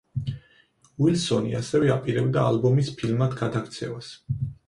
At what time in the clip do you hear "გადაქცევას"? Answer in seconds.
3.45-4.11